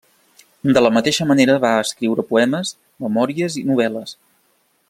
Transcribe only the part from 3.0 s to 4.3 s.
memòries i novel·les.